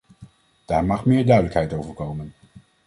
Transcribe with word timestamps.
Daar 0.65 0.85
mag 0.85 1.05
meer 1.05 1.25
duidelijkheid 1.25 1.73
over 1.73 1.93
komen. 1.93 2.33